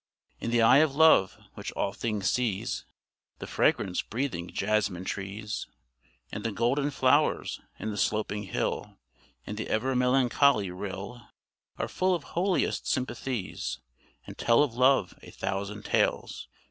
[0.39, 2.85] In the eye of love, which all things sees,
[3.37, 5.67] The fragrance breathing jasmine trees
[6.31, 8.97] And the golden flowers and the sloping hill
[9.45, 11.21] And the ever melancholy rill
[11.77, 13.77] Are full of holiest sympathies,
[14.25, 16.47] And tell of love a thousand tales.